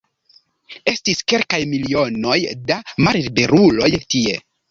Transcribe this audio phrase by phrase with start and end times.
[0.91, 2.39] Estis kelkaj milionoj
[2.71, 4.35] da malliberuloj tie.